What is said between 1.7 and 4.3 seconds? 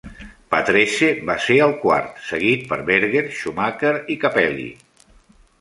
quart, seguit per Berger, Schumacher i